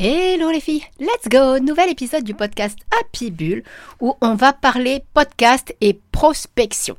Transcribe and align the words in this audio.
Hello 0.00 0.52
les 0.52 0.60
filles, 0.60 0.84
let's 1.00 1.28
go. 1.28 1.58
Nouvel 1.58 1.90
épisode 1.90 2.22
du 2.22 2.32
podcast 2.32 2.78
Happy 3.00 3.32
Bull 3.32 3.64
où 4.00 4.14
on 4.20 4.36
va 4.36 4.52
parler 4.52 5.02
podcast 5.12 5.74
et 5.80 5.98
prospection. 6.12 6.96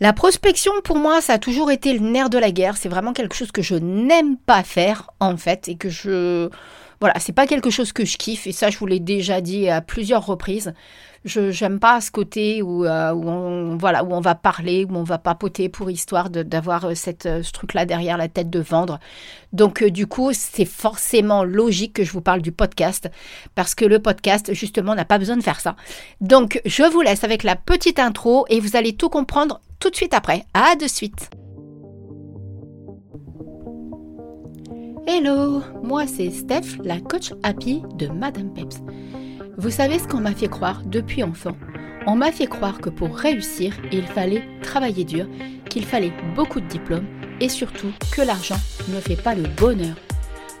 La 0.00 0.14
prospection 0.14 0.72
pour 0.82 0.96
moi 0.96 1.20
ça 1.20 1.34
a 1.34 1.38
toujours 1.38 1.70
été 1.70 1.92
le 1.92 1.98
nerf 1.98 2.30
de 2.30 2.38
la 2.38 2.50
guerre, 2.50 2.78
c'est 2.78 2.88
vraiment 2.88 3.12
quelque 3.12 3.36
chose 3.36 3.52
que 3.52 3.60
je 3.60 3.74
n'aime 3.74 4.38
pas 4.38 4.62
faire 4.62 5.10
en 5.20 5.36
fait 5.36 5.68
et 5.68 5.76
que 5.76 5.90
je 5.90 6.48
voilà, 7.00 7.18
c'est 7.18 7.32
pas 7.32 7.46
quelque 7.46 7.70
chose 7.70 7.92
que 7.92 8.04
je 8.04 8.18
kiffe 8.18 8.46
et 8.46 8.52
ça 8.52 8.68
je 8.68 8.76
vous 8.76 8.84
l'ai 8.84 9.00
déjà 9.00 9.40
dit 9.40 9.68
à 9.68 9.80
plusieurs 9.80 10.26
reprises. 10.26 10.74
Je 11.24 11.50
j'aime 11.50 11.78
pas 11.80 12.00
ce 12.00 12.10
côté 12.10 12.62
où, 12.62 12.84
euh, 12.84 13.12
où 13.12 13.28
on 13.28 13.76
voilà 13.76 14.04
où 14.04 14.12
on 14.12 14.20
va 14.20 14.34
parler, 14.34 14.84
où 14.84 14.94
on 14.94 15.02
va 15.02 15.16
papoter 15.16 15.70
pour 15.70 15.90
histoire 15.90 16.28
d'avoir 16.28 16.86
euh, 16.86 16.94
cette 16.94 17.24
euh, 17.24 17.42
ce 17.42 17.52
truc 17.52 17.72
là 17.72 17.86
derrière 17.86 18.18
la 18.18 18.28
tête 18.28 18.50
de 18.50 18.60
vendre. 18.60 19.00
Donc 19.54 19.82
du 19.82 20.06
coup 20.06 20.32
c'est 20.34 20.66
forcément 20.66 21.42
logique 21.42 21.94
que 21.94 22.04
je 22.04 22.12
vous 22.12 22.20
parle 22.20 22.42
du 22.42 22.52
podcast 22.52 23.10
parce 23.54 23.74
que 23.74 23.86
le 23.86 23.98
podcast 23.98 24.52
justement 24.52 24.94
n'a 24.94 25.06
pas 25.06 25.18
besoin 25.18 25.38
de 25.38 25.42
faire 25.42 25.60
ça. 25.60 25.76
Donc 26.20 26.60
je 26.66 26.82
vous 26.82 27.00
laisse 27.00 27.24
avec 27.24 27.44
la 27.44 27.56
petite 27.56 27.98
intro 27.98 28.44
et 28.50 28.60
vous 28.60 28.76
allez 28.76 28.94
tout 28.94 29.08
comprendre 29.08 29.60
tout 29.78 29.88
de 29.88 29.96
suite 29.96 30.12
après. 30.12 30.44
À 30.52 30.76
de 30.76 30.86
suite. 30.86 31.30
Hello, 35.06 35.62
moi 35.82 36.06
c'est 36.06 36.30
Steph, 36.30 36.78
la 36.84 37.00
coach 37.00 37.32
happy 37.42 37.82
de 37.94 38.06
Madame 38.08 38.52
Peps. 38.52 38.80
Vous 39.56 39.70
savez 39.70 39.98
ce 39.98 40.06
qu'on 40.06 40.20
m'a 40.20 40.34
fait 40.34 40.48
croire 40.48 40.82
depuis 40.84 41.22
enfant 41.22 41.56
On 42.06 42.16
m'a 42.16 42.32
fait 42.32 42.46
croire 42.46 42.80
que 42.80 42.90
pour 42.90 43.16
réussir, 43.16 43.74
il 43.92 44.06
fallait 44.06 44.44
travailler 44.62 45.04
dur, 45.04 45.26
qu'il 45.68 45.84
fallait 45.84 46.12
beaucoup 46.36 46.60
de 46.60 46.66
diplômes 46.66 47.06
et 47.40 47.48
surtout 47.48 47.92
que 48.12 48.22
l'argent 48.22 48.58
ne 48.88 49.00
fait 49.00 49.20
pas 49.20 49.34
le 49.34 49.44
bonheur. 49.56 49.96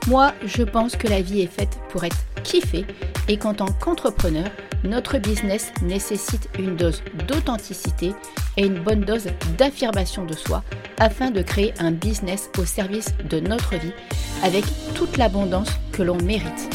Moi, 0.08 0.32
je 0.44 0.62
pense 0.62 0.96
que 0.96 1.08
la 1.08 1.20
vie 1.20 1.42
est 1.42 1.52
faite 1.52 1.78
pour 1.90 2.04
être 2.04 2.24
kiffée 2.42 2.86
et 3.28 3.36
qu'en 3.36 3.54
tant 3.54 3.70
qu'entrepreneur, 3.80 4.50
notre 4.84 5.18
business 5.18 5.72
nécessite 5.82 6.48
une 6.58 6.76
dose 6.76 7.02
d'authenticité 7.28 8.12
et 8.56 8.66
une 8.66 8.80
bonne 8.80 9.02
dose 9.02 9.26
d'affirmation 9.58 10.24
de 10.24 10.34
soi 10.34 10.62
afin 10.98 11.30
de 11.30 11.42
créer 11.42 11.74
un 11.78 11.92
business 11.92 12.50
au 12.58 12.64
service 12.64 13.14
de 13.28 13.40
notre 13.40 13.76
vie 13.76 13.92
avec 14.42 14.64
toute 14.94 15.16
l'abondance 15.16 15.70
que 15.92 16.02
l'on 16.02 16.16
mérite. 16.16 16.68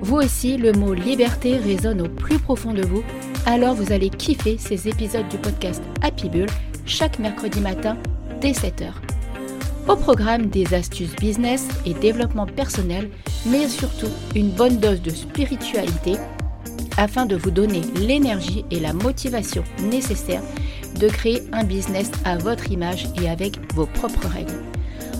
Vous 0.00 0.16
aussi, 0.16 0.56
le 0.56 0.72
mot 0.72 0.94
liberté 0.94 1.56
résonne 1.56 2.02
au 2.02 2.08
plus 2.08 2.38
profond 2.38 2.72
de 2.72 2.82
vous, 2.82 3.02
alors 3.46 3.74
vous 3.74 3.92
allez 3.92 4.10
kiffer 4.10 4.58
ces 4.58 4.88
épisodes 4.88 5.28
du 5.28 5.38
podcast 5.38 5.82
Happy 6.02 6.28
Bull 6.28 6.48
chaque 6.84 7.18
mercredi 7.18 7.60
matin 7.60 7.96
dès 8.40 8.52
7h. 8.52 8.92
Au 9.88 9.96
programme 9.96 10.46
des 10.46 10.74
astuces 10.74 11.14
business 11.16 11.68
et 11.84 11.94
développement 11.94 12.46
personnel, 12.46 13.08
mais 13.46 13.68
surtout 13.68 14.10
une 14.34 14.50
bonne 14.50 14.78
dose 14.78 15.00
de 15.00 15.10
spiritualité 15.10 16.16
afin 16.96 17.26
de 17.26 17.36
vous 17.36 17.50
donner 17.50 17.82
l'énergie 17.94 18.64
et 18.70 18.80
la 18.80 18.92
motivation 18.92 19.64
nécessaires 19.82 20.42
de 20.98 21.08
créer 21.08 21.42
un 21.52 21.64
business 21.64 22.10
à 22.24 22.36
votre 22.38 22.70
image 22.70 23.06
et 23.20 23.28
avec 23.28 23.58
vos 23.74 23.86
propres 23.86 24.28
règles. 24.28 24.62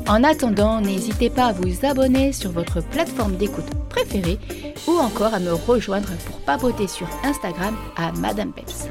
En 0.08 0.22
attendant, 0.22 0.80
n'hésitez 0.80 1.30
pas 1.30 1.46
à 1.46 1.52
vous 1.52 1.84
abonner 1.84 2.32
sur 2.32 2.52
votre 2.52 2.80
plateforme 2.80 3.36
d'écoute 3.36 3.68
préférée 3.88 4.38
ou 4.86 4.92
encore 4.92 5.34
à 5.34 5.40
me 5.40 5.52
rejoindre 5.52 6.10
pour 6.26 6.36
papoter 6.40 6.86
sur 6.86 7.08
Instagram 7.24 7.76
à 7.96 8.12
Madame 8.12 8.52
Peps. 8.52 8.88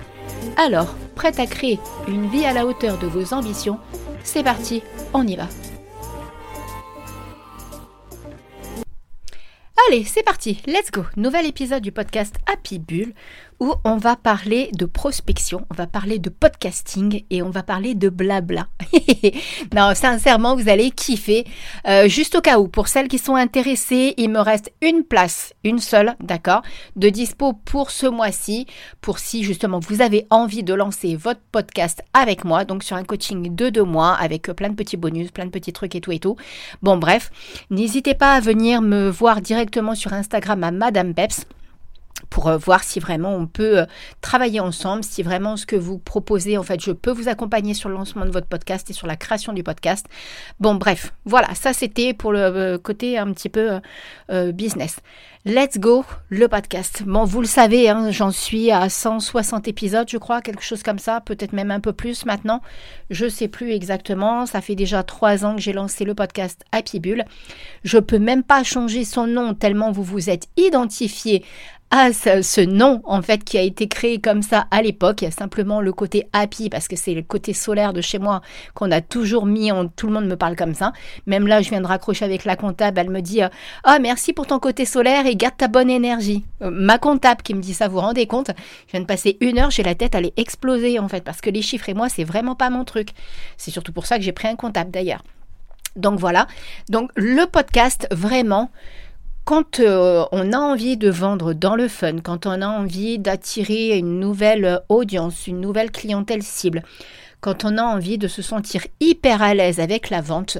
Alors, 0.58 0.94
prête 1.16 1.40
à 1.40 1.48
créer 1.48 1.80
une 2.08 2.30
vie 2.30 2.46
à 2.46 2.54
la 2.54 2.66
hauteur 2.66 2.98
de 2.98 3.08
vos 3.08 3.34
ambitions? 3.34 3.80
C'est 4.24 4.44
parti, 4.44 4.84
on 5.14 5.26
y 5.26 5.36
va 5.36 5.48
Allez, 9.88 10.04
c'est 10.04 10.24
parti, 10.24 10.64
let's 10.66 10.90
go. 10.90 11.04
Nouvel 11.16 11.46
épisode 11.46 11.84
du 11.84 11.92
podcast 11.92 12.38
Happy 12.52 12.80
Bull 12.80 13.14
où 13.60 13.74
on 13.84 13.98
va 13.98 14.16
parler 14.16 14.70
de 14.74 14.86
prospection, 14.86 15.66
on 15.70 15.76
va 15.76 15.88
parler 15.88 16.20
de 16.20 16.30
podcasting 16.30 17.24
et 17.30 17.42
on 17.42 17.50
va 17.50 17.64
parler 17.64 17.96
de 17.96 18.10
blabla. 18.10 18.68
non, 19.76 19.94
sincèrement, 19.96 20.56
vous 20.56 20.70
allez 20.70 20.92
kiffer. 20.92 21.46
Euh, 21.88 22.08
juste 22.08 22.36
au 22.36 22.42
cas 22.42 22.60
où, 22.60 22.68
pour 22.68 22.88
celles 22.88 23.08
qui 23.08 23.18
sont 23.18 23.36
intéressées, 23.36 24.14
il 24.18 24.30
me 24.30 24.40
reste 24.40 24.72
une 24.82 25.04
place, 25.04 25.54
une 25.64 25.80
seule, 25.80 26.16
d'accord, 26.20 26.62
de 26.96 27.10
dispo 27.10 27.54
pour 27.54 27.92
ce 27.92 28.08
mois-ci, 28.08 28.68
pour 29.02 29.20
si 29.20 29.44
justement 29.44 29.80
vous 29.80 30.02
avez 30.02 30.28
envie 30.30 30.64
de 30.64 30.74
lancer 30.74 31.16
votre 31.16 31.42
podcast 31.52 32.04
avec 32.14 32.44
moi, 32.44 32.66
donc 32.66 32.84
sur 32.84 32.98
un 32.98 33.04
coaching 33.04 33.56
de 33.56 33.70
deux 33.70 33.84
mois 33.84 34.14
avec 34.14 34.44
plein 34.52 34.70
de 34.70 34.76
petits 34.76 34.98
bonus, 34.98 35.32
plein 35.32 35.46
de 35.46 35.52
petits 35.52 35.74
trucs 35.74 35.96
et 35.96 36.02
tout 36.02 36.12
et 36.12 36.20
tout. 36.20 36.36
Bon, 36.82 36.98
bref, 36.98 37.32
n'hésitez 37.70 38.14
pas 38.14 38.34
à 38.34 38.40
venir 38.40 38.82
me 38.82 39.10
voir 39.10 39.42
directement 39.42 39.96
sur 39.96 40.14
Instagram 40.14 40.64
à 40.64 40.72
Madame 40.72 41.14
Peps 41.14 41.46
pour 42.30 42.48
euh, 42.48 42.58
voir 42.58 42.84
si 42.84 43.00
vraiment 43.00 43.36
on 43.36 43.48
peut 43.48 43.80
euh, 43.80 43.86
travailler 44.22 44.60
ensemble, 44.60 45.04
si 45.04 45.24
vraiment 45.24 45.58
ce 45.58 45.66
que 45.66 45.76
vous 45.76 45.98
proposez, 45.98 46.58
en 46.58 46.64
fait, 46.64 46.82
je 46.82 46.92
peux 46.92 47.12
vous 47.12 47.28
accompagner 47.28 47.74
sur 47.74 47.90
le 47.90 47.96
lancement 47.96 48.26
de 48.26 48.32
votre 48.32 48.48
podcast 48.48 48.90
et 48.90 48.94
sur 48.94 49.08
la 49.08 49.16
création 49.16 49.54
du 49.54 49.64
podcast. 49.64 50.06
Bon, 50.60 50.76
bref, 50.76 51.14
voilà, 51.26 51.54
ça 51.56 51.74
c'était 51.74 52.14
pour 52.14 52.32
le 52.32 52.40
euh, 52.40 52.78
côté 52.78 53.18
un 53.18 53.32
petit 53.32 53.50
peu 53.50 53.80
business. 54.54 54.98
Let's 55.48 55.78
go, 55.78 56.04
le 56.30 56.48
podcast. 56.48 57.04
Bon, 57.06 57.24
vous 57.24 57.40
le 57.40 57.46
savez, 57.46 57.88
hein, 57.88 58.10
j'en 58.10 58.32
suis 58.32 58.72
à 58.72 58.90
160 58.90 59.68
épisodes, 59.68 60.10
je 60.10 60.18
crois, 60.18 60.42
quelque 60.42 60.64
chose 60.64 60.82
comme 60.82 60.98
ça, 60.98 61.22
peut-être 61.22 61.54
même 61.54 61.70
un 61.70 61.80
peu 61.80 61.94
plus 61.94 62.26
maintenant. 62.26 62.62
Je 63.12 63.30
sais 63.30 63.48
plus 63.48 63.72
exactement. 63.72 64.48
Ça 64.48 64.62
fait 64.62 64.74
déjà 64.74 65.04
trois 65.04 65.46
ans 65.46 65.56
que 65.56 65.62
j'ai 65.62 65.72
lancé 65.72 66.04
le 66.04 66.16
podcast 66.16 66.64
Happy 66.72 67.00
Bull. 67.00 67.26
Je 67.84 68.00
peux 68.00 68.18
même 68.18 68.42
pas 68.42 68.64
changer 68.64 69.06
son 69.06 69.28
nom 69.28 69.54
tellement 69.54 69.92
vous 69.92 70.02
vous 70.02 70.32
êtes 70.32 70.48
identifié 70.58 71.46
à 71.92 72.12
ce, 72.14 72.62
nom 72.62 73.02
en 73.06 73.22
fait 73.22 73.44
qui 73.44 73.58
a 73.58 73.62
été 73.62 73.88
créé 73.88 74.20
comme 74.20 74.42
ça 74.42 74.68
à 74.72 74.82
l'époque. 74.82 75.22
Il 75.22 75.26
y 75.26 75.28
a 75.28 75.32
simplement 75.32 75.82
le 75.82 75.94
côté 75.94 76.28
happy 76.34 76.70
parce 76.70 76.88
que 76.88 76.96
c'est 76.96 77.14
le 77.14 77.22
côté 77.22 77.54
solaire 77.54 77.94
de 77.94 78.02
chez 78.02 78.20
moi 78.20 78.42
qu'on 78.74 78.92
a 78.92 79.02
toujours 79.02 79.46
mis. 79.46 79.72
Tout 79.96 80.08
le 80.08 80.14
monde 80.14 80.26
me 80.26 80.36
parle 80.36 80.56
comme 80.56 80.74
ça. 80.74 80.94
Même 81.26 81.48
là, 81.48 81.62
je 81.62 81.70
viens 81.70 81.82
de 81.82 81.88
raccrocher 81.88 82.26
avec 82.26 82.44
la 82.44 82.56
comptable. 82.56 83.00
Elle 83.00 83.10
me 83.10 83.22
dit 83.22 83.42
ah 83.84 84.00
merci 84.00 84.34
pour 84.34 84.48
ton 84.48 84.60
côté 84.60 84.86
solaire 84.86 85.26
et 85.26 85.36
garde 85.36 85.58
ta 85.58 85.68
bonne 85.68 85.90
énergie. 85.90 86.44
Euh, 86.62 86.70
ma 86.72 86.98
comptable 86.98 87.42
qui 87.42 87.54
me 87.54 87.62
dit 87.62 87.74
ça, 87.74 87.88
vous 87.88 87.96
vous 87.96 88.02
rendez 88.02 88.28
compte? 88.28 88.52
Je 88.88 88.92
viens 88.92 89.02
de 89.02 89.06
passer 89.06 89.38
une 89.40 89.60
heure, 89.60 89.72
j'ai 89.72 89.84
la 89.84 89.96
tête 89.96 90.16
elle 90.16 90.26
est 90.26 90.40
explosée 90.40 91.00
en 91.00 91.08
fait 91.08 91.24
parce 91.24 91.42
que 91.42 91.50
les 91.50 91.62
chiffres 91.62 91.90
et 91.90 91.94
moi 91.94 92.10
c'est 92.10 92.24
vraiment 92.24 92.56
pas 92.56 92.70
mon 92.70 92.84
truc. 92.84 93.10
C'est 93.58 93.72
surtout 93.72 93.94
pour 93.94 94.06
ça 94.06 94.18
que 94.18 94.24
j'ai 94.24 94.32
pris 94.32 94.48
un 94.48 94.56
comptable 94.56 94.92
d'ailleurs. 94.92 95.24
Donc 95.96 96.20
voilà. 96.20 96.48
Donc 96.90 97.12
le 97.16 97.46
podcast 97.46 98.08
vraiment 98.12 98.70
quand 99.46 99.80
euh, 99.80 100.26
on 100.32 100.54
a 100.54 100.58
envie 100.58 100.98
de 100.98 101.10
vendre 101.10 101.54
dans 101.54 101.76
le 101.76 101.88
fun, 101.88 102.18
quand 102.18 102.48
on 102.48 102.62
a 102.62 102.68
envie 102.68 103.20
d'attirer 103.20 103.96
une 103.98 104.20
nouvelle 104.20 104.82
audience, 104.90 105.46
une 105.46 105.62
nouvelle 105.62 105.92
clientèle 105.92 106.42
cible, 106.42 106.82
quand 107.42 107.64
on 107.64 107.78
a 107.78 107.84
envie 107.84 108.18
de 108.18 108.28
se 108.28 108.42
sentir 108.42 108.82
hyper 109.00 109.44
à 109.44 109.54
l'aise 109.54 109.80
avec 109.80 110.10
la 110.10 110.22
vente 110.22 110.58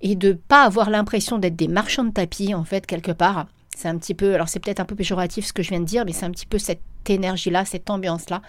et 0.00 0.16
de 0.16 0.32
pas 0.32 0.64
avoir 0.64 0.90
l'impression 0.90 1.38
d'être 1.38 1.54
des 1.54 1.68
marchands 1.68 2.04
de 2.04 2.10
tapis 2.10 2.52
en 2.52 2.64
fait 2.64 2.84
quelque 2.84 3.12
part, 3.12 3.46
c'est 3.76 3.88
un 3.88 3.96
petit 3.96 4.14
peu, 4.14 4.34
alors 4.34 4.48
c'est 4.48 4.58
peut-être 4.58 4.80
un 4.80 4.86
peu 4.86 4.96
péjoratif 4.96 5.46
ce 5.46 5.52
que 5.52 5.62
je 5.62 5.70
viens 5.70 5.80
de 5.80 5.84
dire, 5.84 6.04
mais 6.04 6.12
c'est 6.12 6.26
un 6.26 6.32
petit 6.32 6.46
peu 6.46 6.58
cette 6.58 6.80
énergie-là, 7.08 7.64
cette 7.64 7.90
ambiance-là. 7.90 8.42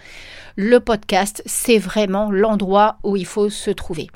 Le 0.56 0.80
podcast, 0.80 1.40
c'est 1.46 1.78
vraiment 1.78 2.32
l'endroit 2.32 2.98
où 3.04 3.16
il 3.16 3.26
faut 3.26 3.48
se 3.48 3.70
trouver. 3.70 4.08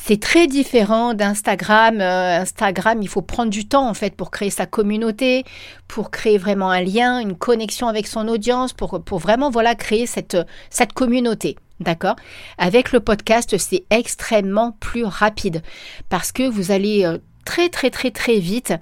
C'est 0.00 0.20
très 0.20 0.46
différent 0.46 1.12
d'Instagram. 1.12 2.00
Euh, 2.00 2.40
Instagram, 2.40 3.00
il 3.02 3.08
faut 3.08 3.20
prendre 3.20 3.50
du 3.50 3.68
temps 3.68 3.86
en 3.88 3.94
fait 3.94 4.14
pour 4.16 4.30
créer 4.30 4.48
sa 4.48 4.64
communauté, 4.64 5.44
pour 5.86 6.10
créer 6.10 6.38
vraiment 6.38 6.70
un 6.70 6.80
lien, 6.80 7.18
une 7.18 7.36
connexion 7.36 7.88
avec 7.88 8.06
son 8.06 8.26
audience, 8.28 8.72
pour, 8.72 9.02
pour 9.04 9.18
vraiment 9.18 9.50
voilà 9.50 9.74
créer 9.74 10.06
cette, 10.06 10.38
cette 10.70 10.94
communauté. 10.94 11.56
D'accord? 11.80 12.16
Avec 12.56 12.92
le 12.92 13.00
podcast, 13.00 13.56
c'est 13.58 13.84
extrêmement 13.90 14.72
plus 14.80 15.04
rapide 15.04 15.62
parce 16.08 16.32
que 16.32 16.48
vous 16.48 16.70
allez 16.70 17.04
euh, 17.04 17.18
très 17.44 17.68
très 17.68 17.90
très 17.90 18.10
très 18.10 18.38
vite 18.38 18.74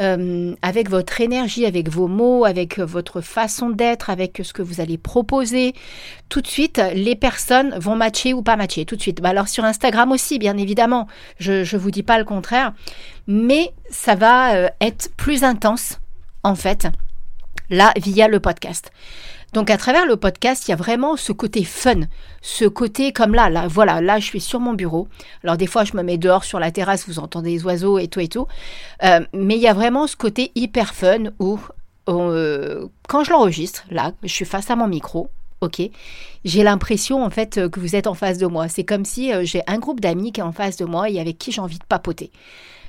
euh, 0.00 0.54
avec 0.62 0.90
votre 0.90 1.20
énergie, 1.20 1.66
avec 1.66 1.88
vos 1.88 2.08
mots, 2.08 2.44
avec 2.44 2.78
votre 2.78 3.20
façon 3.20 3.70
d'être, 3.70 4.10
avec 4.10 4.40
ce 4.42 4.52
que 4.52 4.62
vous 4.62 4.80
allez 4.80 4.98
proposer, 4.98 5.74
tout 6.28 6.40
de 6.40 6.46
suite, 6.46 6.80
les 6.94 7.16
personnes 7.16 7.74
vont 7.78 7.96
matcher 7.96 8.34
ou 8.34 8.42
pas 8.42 8.56
matcher, 8.56 8.84
tout 8.84 8.96
de 8.96 9.02
suite. 9.02 9.20
Bah 9.20 9.30
alors 9.30 9.48
sur 9.48 9.64
Instagram 9.64 10.12
aussi, 10.12 10.38
bien 10.38 10.56
évidemment, 10.56 11.06
je 11.38 11.52
ne 11.52 11.80
vous 11.80 11.90
dis 11.90 12.02
pas 12.02 12.18
le 12.18 12.24
contraire, 12.24 12.72
mais 13.26 13.72
ça 13.90 14.14
va 14.14 14.54
euh, 14.54 14.68
être 14.80 15.10
plus 15.16 15.44
intense, 15.44 16.00
en 16.42 16.54
fait, 16.54 16.88
là, 17.70 17.92
via 17.96 18.28
le 18.28 18.40
podcast. 18.40 18.90
Donc 19.56 19.70
à 19.70 19.78
travers 19.78 20.04
le 20.04 20.16
podcast, 20.16 20.68
il 20.68 20.72
y 20.72 20.74
a 20.74 20.76
vraiment 20.76 21.16
ce 21.16 21.32
côté 21.32 21.64
fun, 21.64 22.02
ce 22.42 22.66
côté 22.66 23.14
comme 23.14 23.32
là, 23.32 23.48
là, 23.48 23.66
voilà, 23.66 24.02
là 24.02 24.18
je 24.18 24.26
suis 24.26 24.42
sur 24.42 24.60
mon 24.60 24.74
bureau. 24.74 25.08
Alors 25.42 25.56
des 25.56 25.66
fois 25.66 25.82
je 25.84 25.96
me 25.96 26.02
mets 26.02 26.18
dehors 26.18 26.44
sur 26.44 26.60
la 26.60 26.70
terrasse, 26.70 27.08
vous 27.08 27.18
entendez 27.18 27.52
les 27.52 27.64
oiseaux 27.64 27.98
et 27.98 28.06
tout 28.06 28.20
et 28.20 28.28
tout. 28.28 28.46
Euh, 29.02 29.20
mais 29.32 29.54
il 29.54 29.62
y 29.62 29.66
a 29.66 29.72
vraiment 29.72 30.06
ce 30.06 30.14
côté 30.14 30.52
hyper 30.56 30.92
fun 30.92 31.30
où 31.38 31.58
euh, 32.10 32.86
quand 33.08 33.24
je 33.24 33.30
l'enregistre, 33.30 33.84
là, 33.90 34.12
je 34.22 34.28
suis 34.28 34.44
face 34.44 34.70
à 34.70 34.76
mon 34.76 34.88
micro, 34.88 35.30
ok, 35.62 35.80
j'ai 36.44 36.62
l'impression 36.62 37.24
en 37.24 37.30
fait 37.30 37.70
que 37.70 37.80
vous 37.80 37.96
êtes 37.96 38.08
en 38.08 38.14
face 38.14 38.36
de 38.36 38.46
moi. 38.46 38.68
C'est 38.68 38.84
comme 38.84 39.06
si 39.06 39.32
euh, 39.32 39.46
j'ai 39.46 39.62
un 39.66 39.78
groupe 39.78 40.00
d'amis 40.00 40.32
qui 40.32 40.40
est 40.40 40.44
en 40.44 40.52
face 40.52 40.76
de 40.76 40.84
moi 40.84 41.08
et 41.08 41.18
avec 41.18 41.38
qui 41.38 41.50
j'ai 41.50 41.62
envie 41.62 41.78
de 41.78 41.84
papoter. 41.84 42.30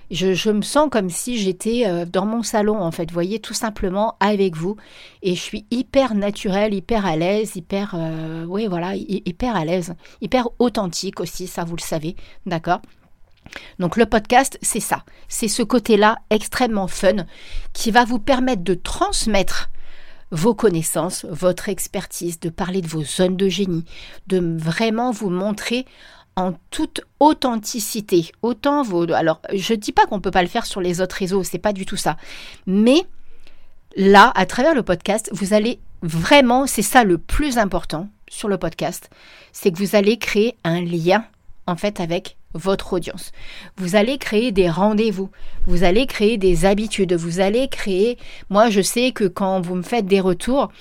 Je, 0.09 0.49
me 0.49 0.61
sens 0.61 0.89
comme 0.89 1.09
si 1.09 1.37
j'étais 1.37 1.85
euh, 1.85 2.05
dans 2.05 2.25
mon 2.25 2.43
salon, 2.43 2.79
en 2.79 2.91
fait, 2.91 3.09
vous 3.09 3.13
voyez, 3.13 3.39
tout 3.39 3.53
simplement 3.53 4.15
avec 4.19 4.55
vous. 4.55 4.77
Et 5.21 5.35
je 5.35 5.41
suis 5.41 5.65
hyper 5.69 6.15
naturelle, 6.15 6.73
hyper 6.73 7.05
à 7.05 7.15
l'aise, 7.15 7.55
hyper, 7.55 7.93
euh, 7.95 8.45
oui, 8.47 8.67
voilà, 8.67 8.95
hyper 8.95 9.55
à 9.55 9.65
l'aise, 9.65 9.95
hyper 10.21 10.47
authentique 10.59 11.19
aussi, 11.19 11.47
ça 11.47 11.63
vous 11.63 11.75
le 11.75 11.81
savez, 11.81 12.15
d'accord? 12.45 12.81
Donc 13.79 13.95
le 13.95 14.05
podcast, 14.05 14.57
c'est 14.61 14.79
ça, 14.79 15.03
c'est 15.27 15.47
ce 15.47 15.63
côté-là 15.63 16.17
extrêmement 16.29 16.87
fun 16.87 17.25
qui 17.73 17.91
va 17.91 18.05
vous 18.05 18.19
permettre 18.19 18.63
de 18.63 18.73
transmettre 18.73 19.69
vos 20.31 20.53
connaissances, 20.53 21.25
votre 21.29 21.69
expertise, 21.69 22.39
de 22.39 22.49
parler 22.49 22.81
de 22.81 22.87
vos 22.87 23.03
zones 23.03 23.37
de 23.37 23.47
génie, 23.47 23.85
de 24.27 24.39
vraiment 24.57 25.11
vous 25.11 25.29
montrer 25.29 25.85
en 26.37 26.53
toute 26.71 27.01
authenticité. 27.19 28.31
Autant 28.41 28.83
vos. 28.83 29.11
Alors, 29.11 29.41
je 29.53 29.73
ne 29.73 29.77
dis 29.77 29.91
pas 29.91 30.05
qu'on 30.05 30.17
ne 30.17 30.21
peut 30.21 30.31
pas 30.31 30.43
le 30.43 30.47
faire 30.47 30.65
sur 30.65 30.79
les 30.79 31.01
autres 31.01 31.17
réseaux, 31.17 31.43
c'est 31.43 31.57
pas 31.57 31.73
du 31.73 31.85
tout 31.85 31.97
ça. 31.97 32.15
Mais 32.65 33.01
là, 33.97 34.31
à 34.35 34.45
travers 34.45 34.75
le 34.75 34.83
podcast, 34.83 35.29
vous 35.33 35.53
allez 35.53 35.79
vraiment, 36.03 36.67
c'est 36.67 36.83
ça 36.83 37.03
le 37.03 37.17
plus 37.17 37.57
important 37.57 38.07
sur 38.29 38.47
le 38.47 38.57
podcast, 38.57 39.09
c'est 39.51 39.71
que 39.71 39.77
vous 39.77 39.95
allez 39.95 40.17
créer 40.17 40.55
un 40.63 40.81
lien 40.81 41.25
en 41.65 41.75
fait 41.75 41.99
avec 41.99 42.37
votre 42.53 42.93
audience. 42.93 43.31
Vous 43.77 43.95
allez 43.95 44.17
créer 44.17 44.51
des 44.51 44.69
rendez-vous, 44.69 45.29
vous 45.65 45.83
allez 45.83 46.05
créer 46.05 46.37
des 46.37 46.65
habitudes, 46.65 47.13
vous 47.13 47.39
allez 47.39 47.67
créer, 47.67 48.17
moi 48.49 48.69
je 48.69 48.81
sais 48.81 49.11
que 49.11 49.25
quand 49.25 49.61
vous 49.61 49.75
me 49.75 49.83
faites 49.83 50.05
des 50.05 50.21
retours, 50.21 50.71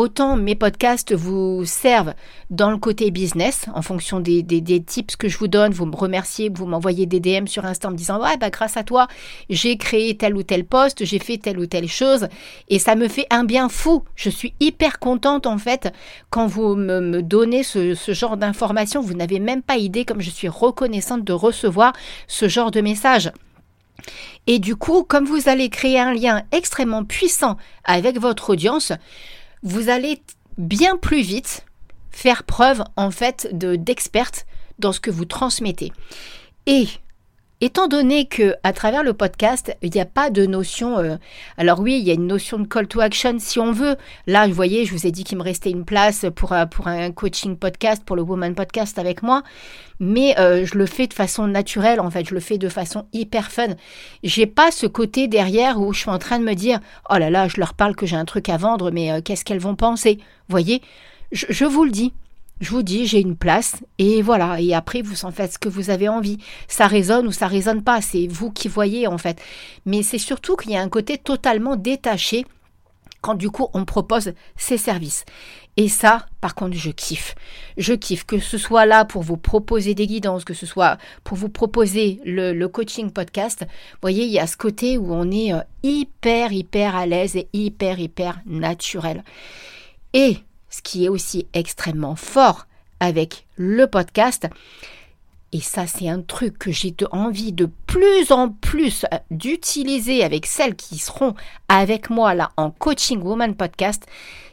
Autant 0.00 0.34
mes 0.34 0.54
podcasts 0.54 1.12
vous 1.12 1.66
servent 1.66 2.14
dans 2.48 2.70
le 2.70 2.78
côté 2.78 3.10
business, 3.10 3.66
en 3.74 3.82
fonction 3.82 4.18
des, 4.18 4.42
tips 4.82 5.14
que 5.16 5.28
je 5.28 5.36
vous 5.36 5.46
donne, 5.46 5.74
vous 5.74 5.84
me 5.84 5.94
remerciez, 5.94 6.48
vous 6.48 6.64
m'envoyez 6.64 7.04
des 7.04 7.20
DM 7.20 7.46
sur 7.46 7.66
Insta 7.66 7.88
en 7.88 7.90
me 7.90 7.98
disant 7.98 8.18
Ouais, 8.18 8.38
bah, 8.38 8.48
grâce 8.48 8.78
à 8.78 8.82
toi, 8.82 9.08
j'ai 9.50 9.76
créé 9.76 10.16
tel 10.16 10.34
ou 10.34 10.42
tel 10.42 10.64
poste, 10.64 11.04
j'ai 11.04 11.18
fait 11.18 11.36
telle 11.36 11.58
ou 11.58 11.66
telle 11.66 11.86
chose, 11.86 12.28
et 12.70 12.78
ça 12.78 12.94
me 12.94 13.08
fait 13.08 13.26
un 13.28 13.44
bien 13.44 13.68
fou. 13.68 14.02
Je 14.14 14.30
suis 14.30 14.54
hyper 14.58 15.00
contente 15.00 15.46
en 15.46 15.58
fait 15.58 15.92
quand 16.30 16.46
vous 16.46 16.76
me, 16.76 17.20
donnez 17.20 17.62
ce, 17.62 17.94
ce 17.94 18.14
genre 18.14 18.38
d'informations. 18.38 19.02
Vous 19.02 19.12
n'avez 19.12 19.38
même 19.38 19.60
pas 19.60 19.76
idée 19.76 20.06
comme 20.06 20.22
je 20.22 20.30
suis 20.30 20.48
reconnaissante 20.48 21.24
de 21.24 21.34
recevoir 21.34 21.92
ce 22.26 22.48
genre 22.48 22.70
de 22.70 22.80
messages. 22.80 23.32
Et 24.46 24.60
du 24.60 24.76
coup, 24.76 25.04
comme 25.04 25.26
vous 25.26 25.50
allez 25.50 25.68
créer 25.68 26.00
un 26.00 26.14
lien 26.14 26.42
extrêmement 26.52 27.04
puissant 27.04 27.58
avec 27.84 28.18
votre 28.18 28.48
audience, 28.48 28.94
vous 29.62 29.88
allez 29.88 30.22
bien 30.58 30.96
plus 30.96 31.22
vite 31.22 31.64
faire 32.10 32.44
preuve 32.44 32.82
en 32.96 33.10
fait 33.10 33.48
de 33.52 33.76
d'experte 33.76 34.46
dans 34.78 34.92
ce 34.92 35.00
que 35.00 35.10
vous 35.10 35.24
transmettez. 35.24 35.92
Et 36.66 36.86
Étant 37.62 37.88
donné 37.88 38.24
que 38.24 38.54
à 38.62 38.72
travers 38.72 39.04
le 39.04 39.12
podcast, 39.12 39.76
il 39.82 39.90
n'y 39.90 40.00
a 40.00 40.06
pas 40.06 40.30
de 40.30 40.46
notion. 40.46 40.98
Euh, 40.98 41.16
alors 41.58 41.80
oui, 41.80 41.98
il 41.98 42.08
y 42.08 42.10
a 42.10 42.14
une 42.14 42.26
notion 42.26 42.58
de 42.58 42.66
call 42.66 42.88
to 42.88 43.00
action 43.00 43.38
si 43.38 43.58
on 43.58 43.70
veut. 43.70 43.96
Là, 44.26 44.46
vous 44.46 44.54
voyez, 44.54 44.86
je 44.86 44.92
vous 44.94 45.06
ai 45.06 45.10
dit 45.10 45.24
qu'il 45.24 45.36
me 45.36 45.42
restait 45.42 45.70
une 45.70 45.84
place 45.84 46.24
pour, 46.34 46.54
euh, 46.54 46.64
pour 46.64 46.88
un 46.88 47.10
coaching 47.10 47.56
podcast, 47.56 48.02
pour 48.02 48.16
le 48.16 48.22
Woman 48.22 48.54
Podcast 48.54 48.98
avec 48.98 49.22
moi. 49.22 49.42
Mais 49.98 50.38
euh, 50.38 50.64
je 50.64 50.78
le 50.78 50.86
fais 50.86 51.06
de 51.06 51.12
façon 51.12 51.46
naturelle, 51.48 52.00
en 52.00 52.10
fait. 52.10 52.26
Je 52.26 52.32
le 52.32 52.40
fais 52.40 52.56
de 52.56 52.70
façon 52.70 53.04
hyper 53.12 53.50
fun. 53.50 53.74
J'ai 54.22 54.46
pas 54.46 54.70
ce 54.70 54.86
côté 54.86 55.28
derrière 55.28 55.78
où 55.78 55.92
je 55.92 55.98
suis 56.00 56.10
en 56.10 56.18
train 56.18 56.38
de 56.38 56.44
me 56.44 56.54
dire, 56.54 56.80
oh 57.10 57.18
là 57.18 57.28
là, 57.28 57.46
je 57.46 57.60
leur 57.60 57.74
parle 57.74 57.94
que 57.94 58.06
j'ai 58.06 58.16
un 58.16 58.24
truc 58.24 58.48
à 58.48 58.56
vendre, 58.56 58.90
mais 58.90 59.20
qu'est-ce 59.20 59.44
qu'elles 59.44 59.58
vont 59.60 59.76
penser? 59.76 60.18
Voyez, 60.48 60.80
je 61.30 61.66
vous 61.66 61.84
le 61.84 61.90
dis 61.90 62.14
je 62.60 62.70
vous 62.70 62.82
dis, 62.82 63.06
j'ai 63.06 63.20
une 63.20 63.36
place 63.36 63.76
et 63.98 64.20
voilà. 64.20 64.60
Et 64.60 64.74
après, 64.74 65.00
vous 65.02 65.24
en 65.24 65.30
faites 65.30 65.54
ce 65.54 65.58
que 65.58 65.68
vous 65.68 65.90
avez 65.90 66.08
envie. 66.08 66.38
Ça 66.68 66.86
résonne 66.86 67.26
ou 67.26 67.32
ça 67.32 67.46
résonne 67.46 67.82
pas. 67.82 68.02
C'est 68.02 68.26
vous 68.26 68.50
qui 68.50 68.68
voyez 68.68 69.06
en 69.06 69.18
fait. 69.18 69.40
Mais 69.86 70.02
c'est 70.02 70.18
surtout 70.18 70.56
qu'il 70.56 70.72
y 70.72 70.76
a 70.76 70.82
un 70.82 70.88
côté 70.88 71.16
totalement 71.16 71.76
détaché 71.76 72.44
quand 73.22 73.34
du 73.34 73.50
coup 73.50 73.68
on 73.74 73.84
propose 73.84 74.32
ces 74.56 74.76
services. 74.76 75.24
Et 75.76 75.88
ça, 75.88 76.26
par 76.40 76.54
contre, 76.54 76.76
je 76.76 76.90
kiffe. 76.90 77.34
Je 77.78 77.94
kiffe 77.94 78.24
que 78.24 78.38
ce 78.38 78.58
soit 78.58 78.84
là 78.86 79.04
pour 79.04 79.22
vous 79.22 79.36
proposer 79.36 79.94
des 79.94 80.06
guidances, 80.06 80.44
que 80.44 80.52
ce 80.52 80.66
soit 80.66 80.98
pour 81.24 81.38
vous 81.38 81.48
proposer 81.48 82.20
le, 82.24 82.66
coaching 82.66 83.10
podcast. 83.10 83.60
Vous 83.62 83.98
voyez, 84.02 84.24
il 84.24 84.32
y 84.32 84.38
a 84.38 84.46
ce 84.46 84.56
côté 84.56 84.98
où 84.98 85.14
on 85.14 85.30
est 85.30 85.54
euh, 85.54 85.60
hyper, 85.82 86.52
hyper 86.52 86.96
à 86.96 87.06
l'aise 87.06 87.36
et 87.36 87.48
hyper, 87.52 87.98
hyper 87.98 88.40
naturel. 88.46 89.24
Et 90.12 90.38
ce 90.70 90.82
qui 90.82 91.04
est 91.04 91.08
aussi 91.08 91.46
extrêmement 91.52 92.16
fort 92.16 92.66
avec 93.00 93.46
le 93.56 93.86
podcast. 93.86 94.48
Et 95.52 95.60
ça, 95.60 95.88
c'est 95.88 96.08
un 96.08 96.20
truc 96.20 96.58
que 96.58 96.70
j'ai 96.70 96.94
envie 97.10 97.52
de 97.52 97.68
plus 97.86 98.30
en 98.30 98.50
plus 98.50 99.04
euh, 99.12 99.16
d'utiliser 99.32 100.22
avec 100.22 100.46
celles 100.46 100.76
qui 100.76 100.96
seront 100.98 101.34
avec 101.68 102.08
moi 102.08 102.34
là 102.34 102.52
en 102.56 102.70
Coaching 102.70 103.20
Woman 103.20 103.56
Podcast. 103.56 104.04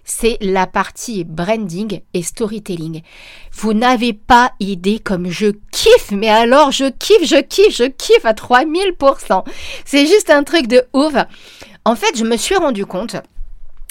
C'est 0.03 0.37
la 0.41 0.65
partie 0.65 1.23
branding 1.23 2.01
et 2.15 2.23
storytelling. 2.23 3.03
Vous 3.51 3.73
n'avez 3.73 4.13
pas 4.13 4.53
idée 4.59 4.97
comme 4.97 5.29
je 5.29 5.51
kiffe, 5.71 6.11
mais 6.11 6.29
alors 6.29 6.71
je 6.71 6.89
kiffe, 6.89 7.25
je 7.25 7.41
kiffe, 7.41 7.77
je 7.77 7.83
kiffe 7.83 8.25
à 8.25 8.33
3000%. 8.33 9.43
C'est 9.85 10.07
juste 10.07 10.31
un 10.31 10.43
truc 10.43 10.65
de 10.65 10.83
ouf. 10.93 11.13
En 11.85 11.95
fait, 11.95 12.17
je 12.17 12.23
me 12.23 12.37
suis 12.37 12.55
rendu 12.55 12.87
compte, 12.87 13.17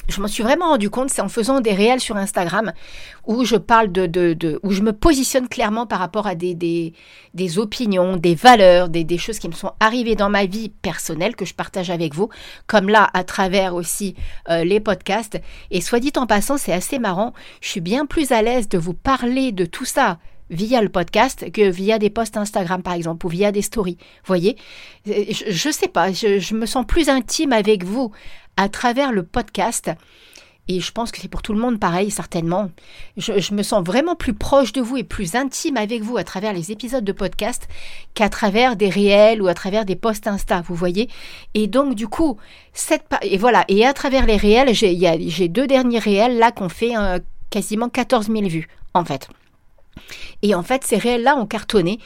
je 0.08 0.20
m'en 0.20 0.28
suis 0.28 0.42
vraiment 0.42 0.70
rendu 0.70 0.90
compte, 0.90 1.10
c'est 1.10 1.20
en 1.20 1.28
faisant 1.28 1.60
des 1.60 1.72
réels 1.72 2.00
sur 2.00 2.16
Instagram 2.16 2.72
où 3.26 3.44
je 3.44 3.56
parle 3.56 3.90
de, 3.90 4.06
de, 4.06 4.60
où 4.62 4.70
je 4.70 4.82
me 4.82 4.92
positionne 4.92 5.48
clairement 5.48 5.86
par 5.86 5.98
rapport 5.98 6.26
à 6.26 6.34
des, 6.34 6.54
des, 6.54 6.92
des 7.34 7.58
opinions, 7.58 8.16
des 8.16 8.34
valeurs, 8.34 8.88
des, 8.88 9.04
des, 9.04 9.18
choses 9.18 9.38
qui 9.38 9.48
me 9.48 9.54
sont 9.54 9.72
arrivées 9.80 10.14
dans 10.14 10.30
ma 10.30 10.46
vie 10.46 10.68
personnelle 10.68 11.34
que 11.34 11.44
je 11.44 11.54
partage 11.54 11.90
avec 11.90 12.14
vous, 12.14 12.28
comme 12.66 12.88
là 12.88 13.10
à 13.14 13.24
travers 13.24 13.74
aussi 13.74 14.14
euh, 14.48 14.64
les 14.64 14.80
podcasts. 14.80 15.40
Et 15.70 15.80
soit 15.80 16.00
dit 16.00 16.12
en 16.16 16.26
passant, 16.26 16.56
c'est 16.56 16.72
assez 16.72 16.98
marrant, 16.98 17.32
je 17.60 17.68
suis 17.68 17.80
bien 17.80 18.06
plus 18.06 18.32
à 18.32 18.42
l'aise 18.42 18.68
de 18.68 18.78
vous 18.78 18.94
parler 18.94 19.52
de 19.52 19.64
tout 19.64 19.84
ça 19.84 20.18
via 20.50 20.80
le 20.80 20.88
podcast 20.88 21.50
que 21.50 21.68
via 21.68 21.98
des 21.98 22.10
posts 22.10 22.36
Instagram 22.36 22.82
par 22.82 22.94
exemple 22.94 23.26
ou 23.26 23.28
via 23.28 23.52
des 23.52 23.62
stories. 23.62 23.98
Voyez, 24.24 24.56
je, 25.04 25.68
ne 25.68 25.72
sais 25.72 25.88
pas, 25.88 26.12
je, 26.12 26.38
je 26.38 26.54
me 26.54 26.66
sens 26.66 26.86
plus 26.86 27.08
intime 27.08 27.52
avec 27.52 27.84
vous 27.84 28.12
à 28.56 28.68
travers 28.68 29.12
le 29.12 29.22
podcast. 29.22 29.90
Et 30.68 30.80
je 30.80 30.90
pense 30.90 31.12
que 31.12 31.20
c'est 31.20 31.28
pour 31.28 31.42
tout 31.42 31.52
le 31.52 31.60
monde 31.60 31.78
pareil, 31.78 32.10
certainement. 32.10 32.70
Je, 33.16 33.54
me 33.54 33.62
sens 33.62 33.84
vraiment 33.84 34.16
plus 34.16 34.34
proche 34.34 34.72
de 34.72 34.80
vous 34.80 34.96
et 34.96 35.04
plus 35.04 35.36
intime 35.36 35.76
avec 35.76 36.02
vous 36.02 36.16
à 36.16 36.24
travers 36.24 36.52
les 36.52 36.72
épisodes 36.72 37.04
de 37.04 37.12
podcast 37.12 37.68
qu'à 38.14 38.28
travers 38.28 38.74
des 38.74 38.88
réels 38.88 39.40
ou 39.40 39.46
à 39.46 39.54
travers 39.54 39.84
des 39.84 39.94
posts 39.94 40.26
Insta, 40.26 40.62
vous 40.62 40.74
voyez. 40.74 41.08
Et 41.54 41.68
donc, 41.68 41.94
du 41.94 42.08
coup, 42.08 42.36
cette, 42.72 43.04
et 43.22 43.38
voilà. 43.38 43.64
Et 43.68 43.86
à 43.86 43.92
travers 43.92 44.26
les 44.26 44.36
réels, 44.36 44.74
j'ai 44.74 45.48
deux 45.48 45.68
derniers 45.68 46.00
réels 46.00 46.38
là 46.38 46.50
qu'on 46.50 46.68
fait 46.68 46.96
euh, 46.96 47.20
quasiment 47.50 47.88
14 47.88 48.26
000 48.26 48.48
vues, 48.48 48.68
en 48.92 49.04
fait. 49.04 49.28
Et 50.42 50.54
en 50.56 50.64
fait, 50.64 50.82
ces 50.82 50.98
réels-là 50.98 51.36
ont 51.36 51.46
cartonné. 51.46 52.00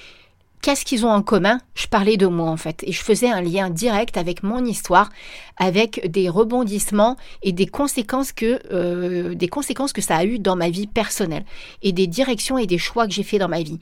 Qu'est-ce 0.63 0.85
qu'ils 0.85 1.07
ont 1.07 1.11
en 1.11 1.23
commun? 1.23 1.59
Je 1.75 1.87
parlais 1.87 2.19
de 2.19 2.27
moi 2.27 2.51
en 2.51 2.59
fait 2.59 2.85
et 2.87 2.93
je 2.93 3.03
faisais 3.03 3.31
un 3.31 3.41
lien 3.41 3.71
direct 3.71 4.19
avec 4.19 4.43
mon 4.43 4.63
histoire, 4.63 5.09
avec 5.57 6.11
des 6.11 6.29
rebondissements 6.29 7.17
et 7.43 7.53
des 7.53 7.67
conséquences 7.67 8.33
que 8.33 8.61
euh, 8.71 9.35
des 9.35 9.49
conséquences 9.49 9.95
que 9.95 10.03
ça 10.03 10.17
a 10.17 10.25
eu 10.25 10.39
dans 10.39 10.57
ma 10.57 10.69
vie 10.69 10.87
personnelle 10.87 11.47
et 11.83 11.93
des 11.93 12.07
directions 12.07 12.59
et 12.59 12.67
des 12.67 12.77
choix 12.77 13.07
que 13.07 13.13
j'ai 13.15 13.23
fait 13.23 13.39
dans 13.39 13.49
ma 13.49 13.63
vie. 13.63 13.81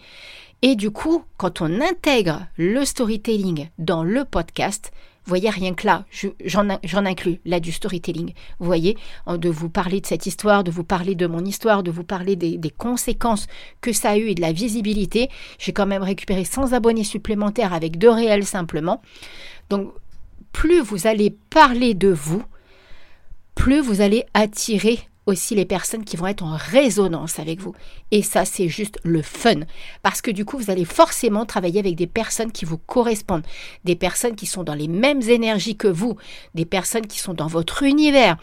Et 0.62 0.76
du 0.76 0.90
coup, 0.92 1.24
quand 1.36 1.60
on 1.60 1.80
intègre 1.80 2.46
le 2.56 2.84
storytelling 2.84 3.68
dans 3.78 4.04
le 4.04 4.24
podcast, 4.24 4.92
vous 5.28 5.32
voyez, 5.32 5.50
rien 5.50 5.74
que 5.74 5.86
là, 5.86 6.06
j'en 6.46 7.04
inclus 7.04 7.38
là 7.44 7.60
du 7.60 7.70
storytelling. 7.70 8.32
Vous 8.60 8.64
voyez, 8.64 8.96
de 9.26 9.50
vous 9.50 9.68
parler 9.68 10.00
de 10.00 10.06
cette 10.06 10.24
histoire, 10.24 10.64
de 10.64 10.70
vous 10.70 10.84
parler 10.84 11.14
de 11.14 11.26
mon 11.26 11.44
histoire, 11.44 11.82
de 11.82 11.90
vous 11.90 12.02
parler 12.02 12.34
des, 12.34 12.70
conséquences 12.70 13.46
que 13.82 13.92
ça 13.92 14.12
a 14.12 14.16
eu 14.16 14.28
et 14.28 14.34
de 14.34 14.40
la 14.40 14.52
visibilité. 14.52 15.28
J'ai 15.58 15.74
quand 15.74 15.84
même 15.84 16.02
récupéré 16.02 16.46
100 16.46 16.72
abonnés 16.72 17.04
supplémentaires 17.04 17.74
avec 17.74 17.98
deux 17.98 18.08
réels 18.08 18.46
simplement. 18.46 19.02
Donc, 19.68 19.92
plus 20.52 20.80
vous 20.80 21.06
allez 21.06 21.36
parler 21.50 21.92
de 21.92 22.08
vous, 22.08 22.42
plus 23.54 23.82
vous 23.82 24.00
allez 24.00 24.24
attirer 24.32 24.98
aussi 25.28 25.54
les 25.54 25.66
personnes 25.66 26.04
qui 26.04 26.16
vont 26.16 26.26
être 26.26 26.42
en 26.42 26.56
résonance 26.56 27.38
avec 27.38 27.60
vous. 27.60 27.74
Et 28.10 28.22
ça, 28.22 28.46
c'est 28.46 28.68
juste 28.68 28.98
le 29.04 29.20
fun. 29.20 29.60
Parce 30.02 30.22
que 30.22 30.30
du 30.30 30.46
coup, 30.46 30.56
vous 30.56 30.70
allez 30.70 30.86
forcément 30.86 31.44
travailler 31.44 31.80
avec 31.80 31.96
des 31.96 32.06
personnes 32.06 32.50
qui 32.50 32.64
vous 32.64 32.78
correspondent, 32.78 33.44
des 33.84 33.94
personnes 33.94 34.36
qui 34.36 34.46
sont 34.46 34.64
dans 34.64 34.74
les 34.74 34.88
mêmes 34.88 35.20
énergies 35.20 35.76
que 35.76 35.86
vous, 35.86 36.16
des 36.54 36.64
personnes 36.64 37.06
qui 37.06 37.18
sont 37.18 37.34
dans 37.34 37.46
votre 37.46 37.82
univers, 37.82 38.38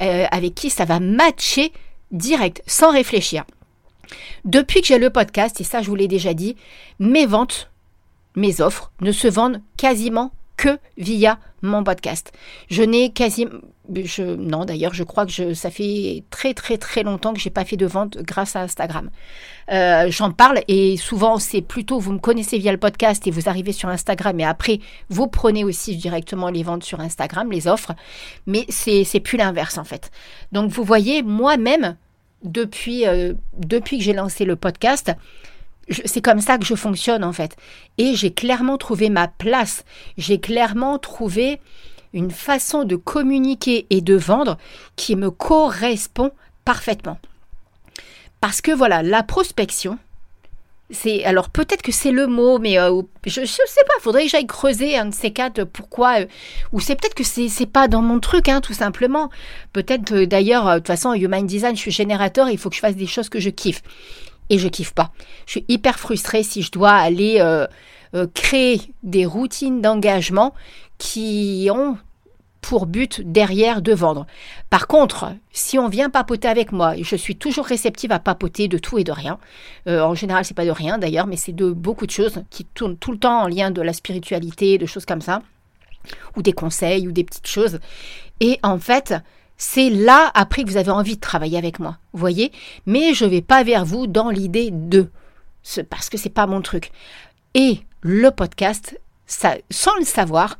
euh, 0.00 0.24
avec 0.30 0.54
qui 0.54 0.70
ça 0.70 0.86
va 0.86 0.98
matcher 0.98 1.72
direct, 2.10 2.62
sans 2.66 2.90
réfléchir. 2.90 3.44
Depuis 4.46 4.80
que 4.80 4.86
j'ai 4.86 4.98
le 4.98 5.10
podcast, 5.10 5.60
et 5.60 5.64
ça 5.64 5.82
je 5.82 5.88
vous 5.88 5.94
l'ai 5.94 6.08
déjà 6.08 6.32
dit, 6.32 6.56
mes 6.98 7.26
ventes, 7.26 7.70
mes 8.34 8.62
offres 8.62 8.90
ne 9.02 9.12
se 9.12 9.28
vendent 9.28 9.60
quasiment 9.76 10.32
que 10.60 10.78
via 10.98 11.38
mon 11.62 11.82
podcast. 11.82 12.32
Je 12.68 12.82
n'ai 12.82 13.10
quasiment 13.12 13.60
je, 14.04 14.22
non, 14.22 14.64
d'ailleurs, 14.66 14.94
je 14.94 15.02
crois 15.02 15.26
que 15.26 15.54
ça 15.54 15.70
fait 15.70 16.22
très 16.30 16.54
très 16.54 16.78
très 16.78 17.02
longtemps 17.02 17.32
que 17.32 17.40
j'ai 17.40 17.50
pas 17.50 17.64
fait 17.64 17.76
de 17.76 17.86
vente 17.86 18.18
grâce 18.18 18.54
à 18.54 18.60
Instagram. 18.60 19.10
Euh, 19.72 20.10
j'en 20.10 20.30
parle 20.30 20.60
et 20.68 20.96
souvent 20.96 21.38
c'est 21.38 21.62
plutôt 21.62 21.98
vous 21.98 22.12
me 22.12 22.18
connaissez 22.18 22.58
via 22.58 22.72
le 22.72 22.78
podcast 22.78 23.26
et 23.26 23.30
vous 23.30 23.48
arrivez 23.48 23.72
sur 23.72 23.88
Instagram 23.88 24.38
et 24.38 24.44
après 24.44 24.80
vous 25.08 25.26
prenez 25.28 25.64
aussi 25.64 25.96
directement 25.96 26.50
les 26.50 26.62
ventes 26.62 26.84
sur 26.84 27.00
Instagram, 27.00 27.50
les 27.50 27.66
offres, 27.66 27.94
mais 28.46 28.64
c'est 28.68 29.02
c'est 29.04 29.20
plus 29.20 29.38
l'inverse 29.38 29.78
en 29.78 29.84
fait. 29.84 30.10
Donc 30.52 30.70
vous 30.70 30.84
voyez 30.84 31.22
moi-même 31.22 31.96
depuis 32.44 33.06
euh, 33.06 33.32
depuis 33.58 33.98
que 33.98 34.04
j'ai 34.04 34.12
lancé 34.12 34.44
le 34.44 34.56
podcast, 34.56 35.12
c'est 36.04 36.22
comme 36.22 36.40
ça 36.40 36.58
que 36.58 36.64
je 36.64 36.74
fonctionne 36.74 37.24
en 37.24 37.32
fait. 37.32 37.56
Et 37.98 38.14
j'ai 38.14 38.32
clairement 38.32 38.78
trouvé 38.78 39.10
ma 39.10 39.28
place. 39.28 39.84
J'ai 40.16 40.40
clairement 40.40 40.98
trouvé 40.98 41.60
une 42.12 42.30
façon 42.30 42.84
de 42.84 42.96
communiquer 42.96 43.86
et 43.90 44.00
de 44.00 44.14
vendre 44.14 44.58
qui 44.96 45.16
me 45.16 45.30
correspond 45.30 46.32
parfaitement. 46.64 47.18
Parce 48.40 48.60
que 48.60 48.72
voilà, 48.72 49.02
la 49.02 49.22
prospection, 49.22 49.98
c'est 50.90 51.24
alors 51.24 51.50
peut-être 51.50 51.82
que 51.82 51.92
c'est 51.92 52.10
le 52.10 52.26
mot, 52.26 52.58
mais 52.58 52.78
euh, 52.78 53.02
je 53.26 53.42
ne 53.42 53.46
sais 53.46 53.84
pas. 53.86 53.94
Faudrait 54.00 54.24
que 54.24 54.30
j'aille 54.30 54.46
creuser 54.46 54.96
un 54.96 55.06
de 55.06 55.14
ces 55.14 55.32
quatre. 55.32 55.62
Pourquoi 55.64 56.20
euh, 56.20 56.26
Ou 56.72 56.80
c'est 56.80 56.96
peut-être 56.96 57.14
que 57.14 57.22
c'est 57.22 57.48
c'est 57.48 57.66
pas 57.66 57.86
dans 57.86 58.02
mon 58.02 58.18
truc, 58.18 58.48
hein, 58.48 58.60
tout 58.60 58.72
simplement. 58.72 59.30
Peut-être 59.72 60.12
euh, 60.12 60.26
d'ailleurs, 60.26 60.66
de 60.66 60.78
toute 60.78 60.88
façon, 60.88 61.12
Human 61.12 61.46
Design, 61.46 61.76
je 61.76 61.80
suis 61.80 61.90
générateur. 61.90 62.48
Il 62.48 62.58
faut 62.58 62.70
que 62.70 62.76
je 62.76 62.80
fasse 62.80 62.96
des 62.96 63.06
choses 63.06 63.28
que 63.28 63.38
je 63.40 63.50
kiffe 63.50 63.82
et 64.50 64.58
je 64.58 64.68
kiffe 64.68 64.92
pas. 64.92 65.12
Je 65.46 65.52
suis 65.52 65.64
hyper 65.68 65.98
frustrée 65.98 66.42
si 66.42 66.62
je 66.62 66.70
dois 66.70 66.92
aller 66.92 67.36
euh, 67.38 67.66
euh, 68.14 68.26
créer 68.34 68.82
des 69.02 69.24
routines 69.24 69.80
d'engagement 69.80 70.52
qui 70.98 71.68
ont 71.72 71.96
pour 72.60 72.86
but 72.86 73.22
derrière 73.24 73.80
de 73.80 73.92
vendre. 73.92 74.26
Par 74.68 74.86
contre, 74.86 75.32
si 75.50 75.78
on 75.78 75.88
vient 75.88 76.10
papoter 76.10 76.48
avec 76.48 76.72
moi, 76.72 76.94
je 77.00 77.16
suis 77.16 77.36
toujours 77.36 77.64
réceptive 77.64 78.12
à 78.12 78.18
papoter 78.18 78.68
de 78.68 78.78
tout 78.78 78.98
et 78.98 79.04
de 79.04 79.12
rien. 79.12 79.38
Euh, 79.86 80.02
en 80.02 80.14
général, 80.14 80.44
c'est 80.44 80.54
pas 80.54 80.66
de 80.66 80.70
rien 80.70 80.98
d'ailleurs, 80.98 81.26
mais 81.26 81.36
c'est 81.36 81.52
de 81.52 81.70
beaucoup 81.70 82.04
de 82.04 82.10
choses 82.10 82.42
qui 82.50 82.64
tournent 82.64 82.98
tout 82.98 83.12
le 83.12 83.18
temps 83.18 83.42
en 83.42 83.48
lien 83.48 83.70
de 83.70 83.80
la 83.80 83.92
spiritualité, 83.92 84.76
de 84.76 84.86
choses 84.86 85.06
comme 85.06 85.22
ça, 85.22 85.42
ou 86.36 86.42
des 86.42 86.52
conseils 86.52 87.08
ou 87.08 87.12
des 87.12 87.24
petites 87.24 87.48
choses. 87.48 87.80
Et 88.40 88.58
en 88.62 88.78
fait, 88.78 89.14
c'est 89.60 89.90
là 89.90 90.30
après 90.32 90.64
que 90.64 90.70
vous 90.70 90.78
avez 90.78 90.90
envie 90.90 91.16
de 91.16 91.20
travailler 91.20 91.58
avec 91.58 91.80
moi, 91.80 91.98
vous 92.14 92.18
voyez 92.18 92.50
Mais 92.86 93.12
je 93.12 93.26
ne 93.26 93.30
vais 93.30 93.42
pas 93.42 93.62
vers 93.62 93.84
vous 93.84 94.06
dans 94.06 94.30
l'idée 94.30 94.70
de, 94.72 95.10
parce 95.90 96.08
que 96.08 96.16
c'est 96.16 96.30
pas 96.30 96.46
mon 96.46 96.62
truc. 96.62 96.90
Et 97.52 97.80
le 98.00 98.30
podcast, 98.30 98.98
ça, 99.26 99.56
sans 99.70 99.94
le 99.98 100.06
savoir, 100.06 100.58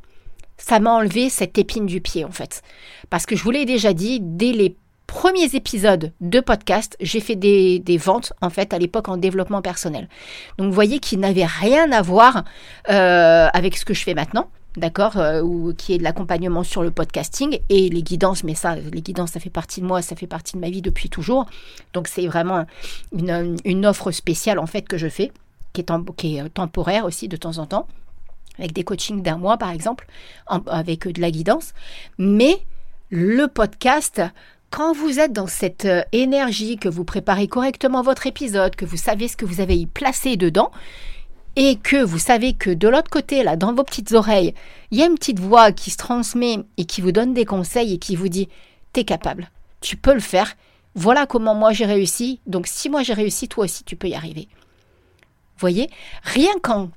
ça 0.59 0.81
m'a 0.81 0.91
enlevé 0.91 1.31
cette 1.31 1.57
épine 1.57 1.87
du 1.87 2.03
pied 2.03 2.27
en 2.27 2.31
fait. 2.31 2.63
Parce 3.09 3.25
que 3.25 3.37
je 3.37 3.43
vous 3.43 3.51
l'ai 3.51 3.65
déjà 3.65 3.95
dit, 3.95 4.19
dès 4.21 4.53
les 4.53 4.77
premiers 5.07 5.57
épisodes 5.57 6.13
de 6.21 6.41
podcast, 6.41 6.99
j'ai 7.01 7.21
fait 7.21 7.37
des, 7.37 7.83
ventes 7.97 8.35
en 8.43 8.51
fait 8.51 8.75
à 8.75 8.79
l'époque 8.79 9.09
en 9.09 9.17
développement 9.17 9.63
personnel. 9.63 10.11
Donc 10.59 10.67
vous 10.67 10.75
voyez 10.75 10.99
qu'il 10.99 11.21
n'avait 11.21 11.47
rien 11.47 11.91
à 11.93 12.03
voir 12.03 12.45
euh, 12.91 13.49
avec 13.55 13.79
ce 13.79 13.87
que 13.87 13.95
je 13.95 14.05
fais 14.05 14.15
maintenant 14.15 14.51
d'accord, 14.77 15.17
euh, 15.17 15.43
ou 15.43 15.75
qui 15.75 15.95
est 15.95 15.99
de 15.99 16.03
l'accompagnement 16.03 16.63
sur 16.63 16.83
le 16.83 16.91
podcasting 16.91 17.59
et 17.69 17.89
les 17.89 18.03
guidances, 18.03 18.45
mais 18.45 18.55
ça, 18.55 18.77
les 18.77 19.03
guidances, 19.03 19.33
ça 19.33 19.41
fait 19.41 19.51
partie 19.51 19.81
de 19.81 19.87
moi, 19.87 20.03
ça 20.03 20.17
fait 20.17 20.27
partie 20.27 20.57
de 20.57 20.61
ma 20.61 20.71
vie 20.71 20.83
depuis 20.83 21.09
toujours. 21.09 21.47
Donc 21.93 22.09
c'est 22.09 22.27
vraiment 22.27 22.67
une, 23.13 23.87
offre 23.87 24.11
spéciale 24.11 24.59
en 24.59 24.67
fait 24.67 24.83
que 24.83 24.99
je 24.99 25.09
fais, 25.09 25.33
qui 25.73 25.81
est, 25.81 25.91
est, 25.91 26.49
temporaire 26.51 27.05
aussi 27.05 27.29
de 27.29 27.37
temps 27.37 27.59
en 27.59 27.67
temps, 27.67 27.89
avec 28.59 28.73
des 28.73 28.85
coachings 28.85 29.23
d'un 29.23 29.37
mois 29.37 29.57
par 29.57 29.71
exemple, 29.71 30.07
avec 30.47 31.09
de 31.09 31.21
la 31.21 31.31
guidance. 31.31 31.73
Mais 32.19 32.61
le 33.11 33.47
podcast, 33.47 34.23
quand 34.71 34.93
vous 34.93 35.19
êtes 35.19 35.33
dans 35.33 35.49
cette 35.49 35.85
euh, 35.85 36.03
énergie, 36.13 36.77
que 36.77 36.89
vous 36.89 37.05
préparez 37.05 37.49
correctement 37.49 38.03
votre 38.03 38.29
épisode, 38.29 38.77
que 38.77 38.85
vous 38.85 38.97
savez 38.97 39.27
ce 39.27 39.37
que 39.37 39.45
vous 39.45 39.61
avez 39.61 39.77
y 39.77 39.87
placé 39.87 40.37
dedans, 40.37 40.71
et 41.57 41.77
que 41.77 42.03
vous 42.03 42.19
savez 42.19 42.55
que 42.55 42.71
de 42.71 42.89
l'autre 42.89 43.11
côté, 43.11 43.43
là, 43.43 43.57
dans 43.57 43.75
vos 43.75 43.85
petites 43.85 44.13
oreilles, 44.13 44.55
il 44.91 44.99
y 44.99 45.03
a 45.03 45.07
une 45.07 45.17
petite 45.17 45.41
voix 45.41 45.73
qui 45.73 45.91
se 45.91 45.97
transmet 45.97 46.59
et 46.77 46.85
qui 46.85 47.01
vous 47.01 47.13
donne 47.13 47.35
des 47.35 47.45
conseils 47.45 47.95
et 47.95 47.99
qui 47.99 48.17
vous 48.17 48.29
dit 48.29 48.49
T'es 48.93 49.05
capable, 49.05 49.51
tu 49.81 49.97
peux 49.97 50.15
le 50.15 50.21
faire, 50.21 50.55
voilà 50.95 51.27
comment 51.27 51.55
moi 51.55 51.73
j'ai 51.73 51.87
réussi, 51.87 52.41
donc 52.47 52.67
si 52.67 52.89
moi 52.89 53.03
j'ai 53.03 53.15
réussi, 53.15 53.49
toi 53.49 53.65
aussi 53.65 53.85
tu 53.85 53.97
peux 53.97 54.09
y 54.09 54.15
arriver. 54.15 54.49
Voyez, 55.59 55.91
rien 56.23 56.53
qu'en 56.63 56.91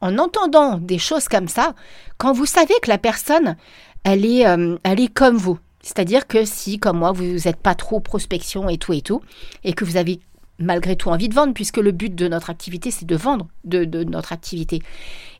en 0.00 0.18
entendant 0.18 0.78
des 0.78 0.98
choses 0.98 1.28
comme 1.28 1.48
ça, 1.48 1.74
quand 2.18 2.32
vous 2.32 2.46
savez 2.46 2.74
que 2.82 2.88
la 2.88 2.98
personne, 2.98 3.56
elle 4.04 4.24
est, 4.24 4.46
euh, 4.46 4.76
elle 4.84 5.00
est 5.00 5.12
comme 5.12 5.36
vous, 5.36 5.58
c'est-à-dire 5.86 6.26
que 6.26 6.44
si, 6.44 6.80
comme 6.80 6.98
moi, 6.98 7.12
vous 7.12 7.24
n'êtes 7.24 7.60
pas 7.60 7.76
trop 7.76 8.00
prospection 8.00 8.68
et 8.68 8.76
tout 8.76 8.92
et 8.92 9.02
tout, 9.02 9.22
et 9.62 9.72
que 9.72 9.84
vous 9.84 9.96
avez 9.96 10.18
malgré 10.58 10.96
tout 10.96 11.10
envie 11.10 11.28
de 11.28 11.34
vendre, 11.34 11.52
puisque 11.52 11.76
le 11.76 11.92
but 11.92 12.14
de 12.14 12.28
notre 12.28 12.50
activité, 12.50 12.90
c'est 12.90 13.06
de 13.06 13.16
vendre 13.16 13.46
de, 13.64 14.04
notre 14.04 14.32
activité. 14.32 14.82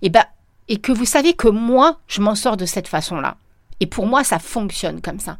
Et, 0.02 0.10
ben, 0.10 0.24
et 0.68 0.78
que 0.78 0.92
vous 0.92 1.04
savez 1.04 1.32
que 1.32 1.48
moi, 1.48 2.00
je 2.08 2.20
m'en 2.20 2.34
sors 2.34 2.56
de 2.56 2.66
cette 2.66 2.88
façon-là. 2.88 3.36
Et 3.80 3.86
pour 3.86 4.06
moi, 4.06 4.24
ça 4.24 4.38
fonctionne 4.38 5.00
comme 5.00 5.20
ça. 5.20 5.38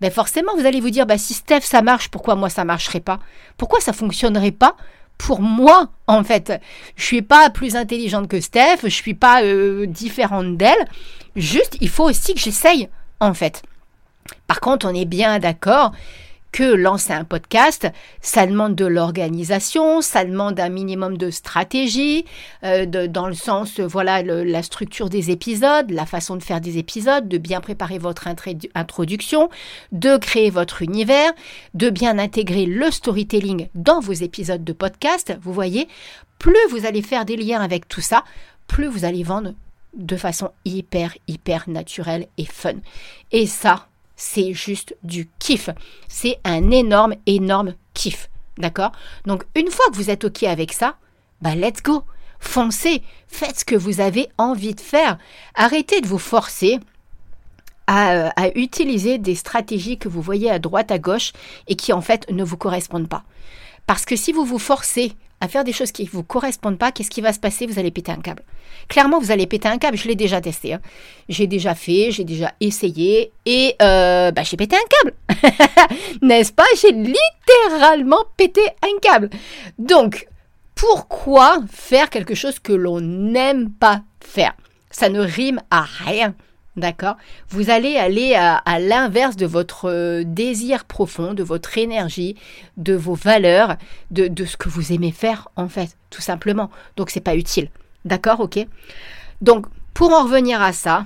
Ben 0.00 0.10
forcément, 0.10 0.52
vous 0.56 0.66
allez 0.66 0.80
vous 0.80 0.90
dire, 0.90 1.06
bah, 1.06 1.18
si 1.18 1.34
Steph, 1.34 1.60
ça 1.60 1.82
marche, 1.82 2.08
pourquoi 2.08 2.34
moi, 2.34 2.48
ça 2.48 2.64
marcherait 2.64 3.00
pas? 3.00 3.20
Pourquoi 3.56 3.80
ça 3.80 3.92
fonctionnerait 3.92 4.52
pas 4.52 4.76
pour 5.18 5.40
moi, 5.40 5.90
en 6.06 6.24
fait? 6.24 6.60
Je 6.96 7.04
suis 7.04 7.22
pas 7.22 7.50
plus 7.50 7.76
intelligente 7.76 8.28
que 8.28 8.40
Steph, 8.40 8.78
je 8.84 8.88
suis 8.88 9.14
pas 9.14 9.42
euh, 9.42 9.86
différente 9.86 10.56
d'elle. 10.56 10.88
Juste, 11.36 11.76
il 11.80 11.88
faut 11.88 12.08
aussi 12.08 12.34
que 12.34 12.40
j'essaye, 12.40 12.88
en 13.20 13.34
fait. 13.34 13.62
Par 14.46 14.60
contre, 14.60 14.86
on 14.86 14.94
est 14.94 15.04
bien 15.04 15.38
d'accord 15.38 15.92
que 16.52 16.62
lancer 16.62 17.14
un 17.14 17.24
podcast, 17.24 17.88
ça 18.20 18.46
demande 18.46 18.74
de 18.74 18.84
l'organisation, 18.84 20.02
ça 20.02 20.24
demande 20.24 20.60
un 20.60 20.68
minimum 20.68 21.16
de 21.16 21.30
stratégie, 21.30 22.26
euh, 22.62 22.84
dans 22.86 23.26
le 23.26 23.34
sens, 23.34 23.80
voilà, 23.80 24.22
la 24.22 24.62
structure 24.62 25.08
des 25.08 25.30
épisodes, 25.30 25.90
la 25.90 26.06
façon 26.06 26.36
de 26.36 26.42
faire 26.42 26.60
des 26.60 26.76
épisodes, 26.78 27.26
de 27.26 27.38
bien 27.38 27.60
préparer 27.60 27.98
votre 27.98 28.28
introduction, 28.74 29.48
de 29.92 30.18
créer 30.18 30.50
votre 30.50 30.82
univers, 30.82 31.32
de 31.74 31.88
bien 31.88 32.18
intégrer 32.18 32.66
le 32.66 32.90
storytelling 32.90 33.68
dans 33.74 34.00
vos 34.00 34.12
épisodes 34.12 34.62
de 34.62 34.72
podcast. 34.74 35.34
Vous 35.40 35.54
voyez, 35.54 35.88
plus 36.38 36.54
vous 36.70 36.84
allez 36.86 37.02
faire 37.02 37.24
des 37.24 37.36
liens 37.36 37.62
avec 37.62 37.88
tout 37.88 38.02
ça, 38.02 38.24
plus 38.66 38.86
vous 38.86 39.04
allez 39.04 39.22
vendre 39.22 39.54
de 39.96 40.16
façon 40.16 40.50
hyper, 40.64 41.14
hyper 41.28 41.68
naturelle 41.68 42.26
et 42.38 42.46
fun. 42.46 42.74
Et 43.30 43.46
ça, 43.46 43.88
c'est 44.22 44.54
juste 44.54 44.96
du 45.02 45.28
kiff. 45.40 45.68
C'est 46.06 46.38
un 46.44 46.70
énorme, 46.70 47.16
énorme 47.26 47.74
kiff. 47.92 48.30
D'accord? 48.56 48.92
Donc, 49.26 49.44
une 49.56 49.68
fois 49.68 49.84
que 49.90 49.96
vous 49.96 50.10
êtes 50.10 50.24
OK 50.24 50.44
avec 50.44 50.72
ça, 50.72 50.96
bah, 51.40 51.56
let's 51.56 51.82
go. 51.82 52.04
Foncez. 52.38 53.02
Faites 53.26 53.58
ce 53.58 53.64
que 53.64 53.74
vous 53.74 54.00
avez 54.00 54.28
envie 54.38 54.76
de 54.76 54.80
faire. 54.80 55.18
Arrêtez 55.56 56.00
de 56.00 56.06
vous 56.06 56.18
forcer 56.20 56.78
à, 57.88 58.12
euh, 58.12 58.28
à, 58.36 58.56
utiliser 58.56 59.18
des 59.18 59.34
stratégies 59.34 59.98
que 59.98 60.08
vous 60.08 60.22
voyez 60.22 60.50
à 60.50 60.60
droite, 60.60 60.92
à 60.92 61.00
gauche 61.00 61.32
et 61.66 61.74
qui 61.74 61.92
en 61.92 62.00
fait 62.00 62.30
ne 62.30 62.44
vous 62.44 62.56
correspondent 62.56 63.08
pas. 63.08 63.24
Parce 63.86 64.04
que 64.04 64.16
si 64.16 64.32
vous 64.32 64.44
vous 64.44 64.58
forcez 64.58 65.12
à 65.40 65.48
faire 65.48 65.64
des 65.64 65.72
choses 65.72 65.90
qui 65.90 66.04
ne 66.04 66.08
vous 66.08 66.22
correspondent 66.22 66.78
pas, 66.78 66.92
qu'est-ce 66.92 67.10
qui 67.10 67.20
va 67.20 67.32
se 67.32 67.40
passer? 67.40 67.66
Vous 67.66 67.80
allez 67.80 67.90
péter 67.90 68.12
un 68.12 68.20
câble. 68.20 68.44
Clairement, 68.88 69.18
vous 69.18 69.32
allez 69.32 69.48
péter 69.48 69.68
un 69.68 69.78
câble. 69.78 69.96
Je 69.96 70.06
l'ai 70.06 70.14
déjà 70.14 70.40
testé. 70.40 70.74
Hein. 70.74 70.80
J'ai 71.28 71.48
déjà 71.48 71.74
fait, 71.74 72.12
j'ai 72.12 72.22
déjà 72.22 72.52
essayé 72.60 73.32
et 73.44 73.74
euh, 73.82 74.30
bah, 74.30 74.44
j'ai 74.44 74.56
pété 74.56 74.76
un 74.76 74.88
câble. 74.88 75.14
N'est-ce 76.22 76.52
pas? 76.52 76.64
J'ai 76.80 76.92
littéralement 76.92 78.24
pété 78.36 78.60
un 78.82 78.98
câble. 79.00 79.30
Donc, 79.78 80.28
pourquoi 80.76 81.58
faire 81.70 82.08
quelque 82.08 82.36
chose 82.36 82.60
que 82.60 82.72
l'on 82.72 83.00
n'aime 83.00 83.70
pas 83.70 84.02
faire? 84.20 84.54
Ça 84.90 85.08
ne 85.08 85.20
rime 85.20 85.60
à 85.70 85.82
rien. 85.82 86.36
D'accord 86.76 87.16
Vous 87.50 87.68
allez 87.68 87.96
aller 87.96 88.34
à, 88.34 88.78
l'inverse 88.78 89.36
de 89.36 89.44
votre 89.44 89.90
euh, 89.90 90.24
désir 90.24 90.86
profond, 90.86 91.34
de 91.34 91.42
votre 91.42 91.76
énergie, 91.76 92.34
de 92.78 92.94
vos 92.94 93.14
valeurs, 93.14 93.76
de, 94.10 94.26
de, 94.26 94.44
ce 94.46 94.56
que 94.56 94.70
vous 94.70 94.92
aimez 94.92 95.12
faire 95.12 95.48
en 95.56 95.68
fait, 95.68 95.96
tout 96.08 96.22
simplement. 96.22 96.70
Donc 96.96 97.10
c'est 97.10 97.20
pas 97.20 97.36
utile. 97.36 97.68
D'accord 98.06 98.40
Ok 98.40 98.58
Donc 99.42 99.66
pour 99.92 100.12
en 100.12 100.24
revenir 100.24 100.62
à 100.62 100.72
ça, 100.72 101.04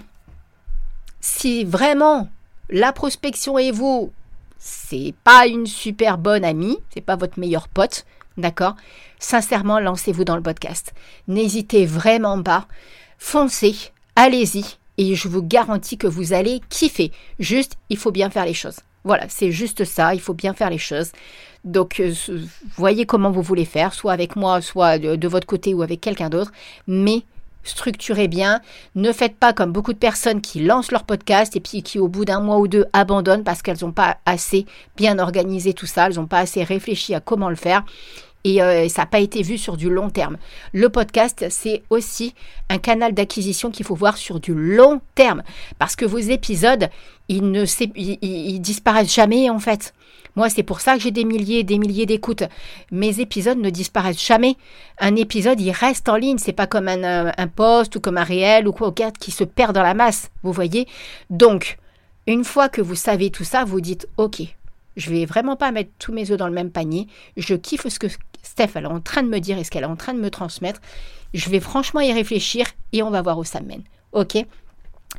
si 1.20 1.64
vraiment 1.64 2.28
la 2.70 2.92
prospection 2.92 3.58
et 3.58 3.72
vous, 3.72 4.12
c'est 4.58 5.14
pas 5.24 5.48
une 5.48 5.66
super 5.66 6.16
bonne 6.16 6.44
amie, 6.44 6.78
c'est 6.94 7.00
pas 7.00 7.16
votre 7.16 7.40
meilleur 7.40 7.66
pote, 7.66 8.06
d'accord 8.36 8.76
Sincèrement, 9.18 9.80
lancez-vous 9.80 10.24
dans 10.24 10.36
le 10.36 10.42
podcast. 10.42 10.92
N'hésitez 11.26 11.86
vraiment 11.86 12.40
pas. 12.42 12.68
Foncez, 13.18 13.92
allez-y 14.14 14.78
et 14.98 15.14
je 15.14 15.28
vous 15.28 15.42
garantis 15.42 15.98
que 15.98 16.06
vous 16.06 16.32
allez 16.32 16.60
kiffer. 16.68 17.12
Juste, 17.38 17.76
il 17.90 17.96
faut 17.96 18.12
bien 18.12 18.30
faire 18.30 18.46
les 18.46 18.54
choses. 18.54 18.80
Voilà, 19.04 19.26
c'est 19.28 19.52
juste 19.52 19.84
ça, 19.84 20.14
il 20.14 20.20
faut 20.20 20.34
bien 20.34 20.52
faire 20.52 20.70
les 20.70 20.78
choses. 20.78 21.12
Donc, 21.64 22.00
euh, 22.00 22.12
voyez 22.76 23.06
comment 23.06 23.30
vous 23.30 23.42
voulez 23.42 23.64
faire, 23.64 23.94
soit 23.94 24.12
avec 24.12 24.36
moi, 24.36 24.60
soit 24.60 24.98
de, 24.98 25.28
votre 25.28 25.46
côté 25.46 25.74
ou 25.74 25.82
avec 25.82 26.00
quelqu'un 26.00 26.28
d'autre, 26.28 26.52
mais 26.86 27.22
structurez 27.62 28.28
bien. 28.28 28.60
Ne 28.94 29.12
faites 29.12 29.36
pas 29.36 29.52
comme 29.52 29.72
beaucoup 29.72 29.92
de 29.92 29.98
personnes 29.98 30.40
qui 30.40 30.60
lancent 30.60 30.92
leur 30.92 31.04
podcast 31.04 31.56
et 31.56 31.60
puis 31.60 31.82
qui 31.82 31.98
au 31.98 32.08
bout 32.08 32.24
d'un 32.24 32.40
mois 32.40 32.58
ou 32.58 32.68
deux 32.68 32.86
abandonnent 32.92 33.44
parce 33.44 33.62
qu'elles 33.62 33.82
n'ont 33.82 33.92
pas 33.92 34.16
assez 34.26 34.66
bien 34.96 35.18
organisé 35.18 35.72
tout 35.72 35.86
ça, 35.86 36.06
elles 36.06 36.16
n'ont 36.16 36.26
pas 36.26 36.38
assez 36.38 36.62
réfléchi 36.62 37.14
à 37.14 37.20
comment 37.20 37.50
le 37.50 37.56
faire 37.56 37.84
et 38.46 38.62
euh, 38.62 38.88
ça 38.88 39.02
n'a 39.02 39.06
pas 39.06 39.18
été 39.18 39.42
vu 39.42 39.58
sur 39.58 39.76
du 39.76 39.90
long 39.90 40.08
terme. 40.08 40.36
Le 40.72 40.88
podcast, 40.88 41.46
c'est 41.50 41.82
aussi 41.90 42.32
un 42.70 42.78
canal 42.78 43.12
d'acquisition 43.12 43.72
qu'il 43.72 43.84
faut 43.84 43.96
voir 43.96 44.16
sur 44.16 44.38
du 44.38 44.54
long 44.54 45.00
terme 45.16 45.42
parce 45.80 45.96
que 45.96 46.04
vos 46.04 46.18
épisodes, 46.18 46.88
ils 47.28 47.50
ne 47.50 48.58
disparaissent 48.58 49.12
jamais 49.12 49.50
en 49.50 49.58
fait. 49.58 49.92
Moi, 50.36 50.48
c'est 50.48 50.62
pour 50.62 50.80
ça 50.80 50.94
que 50.94 51.00
j'ai 51.00 51.10
des 51.10 51.24
milliers 51.24 51.60
et 51.60 51.64
des 51.64 51.78
milliers 51.78 52.06
d'écoutes. 52.06 52.44
Mes 52.92 53.18
épisodes 53.18 53.58
ne 53.58 53.70
disparaissent 53.70 54.24
jamais. 54.24 54.54
Un 55.00 55.16
épisode, 55.16 55.60
il 55.60 55.72
reste 55.72 56.08
en 56.08 56.14
ligne. 56.14 56.38
C'est 56.38 56.52
pas 56.52 56.68
comme 56.68 56.86
un, 56.86 57.02
euh, 57.02 57.46
post 57.56 57.96
ou 57.96 58.00
comme 58.00 58.18
un 58.18 58.22
réel 58.22 58.68
ou 58.68 58.72
quoi, 58.72 58.92
qui 59.18 59.32
se 59.32 59.42
perd 59.42 59.74
dans 59.74 59.82
la 59.82 59.94
masse. 59.94 60.30
Vous 60.44 60.52
voyez 60.52 60.86
Donc, 61.30 61.78
une 62.28 62.44
fois 62.44 62.68
que 62.68 62.82
vous 62.82 62.94
savez 62.94 63.30
tout 63.30 63.44
ça, 63.44 63.64
vous 63.64 63.80
dites 63.80 64.06
OK, 64.18 64.42
je 64.96 65.10
vais 65.10 65.26
vraiment 65.26 65.56
pas 65.56 65.70
mettre 65.72 65.90
tous 65.98 66.12
mes 66.12 66.30
œufs 66.30 66.38
dans 66.38 66.48
le 66.48 66.54
même 66.54 66.70
panier. 66.70 67.06
Je 67.36 67.54
kiffe 67.54 67.86
ce 67.88 67.98
que 67.98 68.06
Steph 68.46 68.76
est 68.76 68.86
en 68.86 69.00
train 69.00 69.22
de 69.22 69.28
me 69.28 69.38
dire 69.38 69.58
et 69.58 69.64
ce 69.64 69.70
qu'elle 69.70 69.82
est 69.82 69.86
en 69.86 69.96
train 69.96 70.14
de 70.14 70.20
me 70.20 70.30
transmettre. 70.30 70.80
Je 71.34 71.50
vais 71.50 71.60
franchement 71.60 72.00
y 72.00 72.12
réfléchir 72.12 72.66
et 72.92 73.02
on 73.02 73.10
va 73.10 73.22
voir 73.22 73.38
où 73.38 73.44
ça 73.44 73.60
mène. 73.60 73.82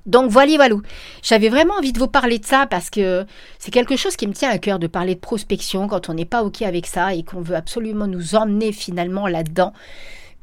Donc 0.06 0.32
voilà, 0.32 0.56
voilà. 0.56 0.76
J'avais 1.22 1.50
vraiment 1.50 1.76
envie 1.76 1.92
de 1.92 2.00
vous 2.00 2.08
parler 2.08 2.40
de 2.40 2.46
ça 2.46 2.66
parce 2.66 2.90
que 2.90 3.26
c'est 3.60 3.72
quelque 3.72 3.96
chose 3.96 4.16
qui 4.16 4.28
me 4.28 4.34
tient 4.34 4.50
à 4.50 4.58
cœur 4.58 4.80
de 4.80 4.88
parler 4.88 5.16
de 5.16 5.20
prospection 5.20 5.88
quand 5.88 6.10
on 6.10 6.14
n'est 6.14 6.26
pas 6.26 6.44
OK 6.44 6.62
avec 6.62 6.88
ça 6.88 7.14
et 7.14 7.24
qu'on 7.24 7.42
veut 7.42 7.56
absolument 7.56 8.08
nous 8.08 8.36
emmener 8.36 8.72
finalement 8.72 9.28
là-dedans. 9.28 9.74